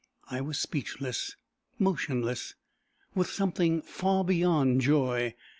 [0.31, 1.35] I was speechless,
[1.77, 2.55] motionless,
[3.13, 5.35] with something far beyond joy.